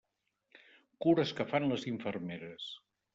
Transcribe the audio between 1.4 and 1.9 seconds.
que fan les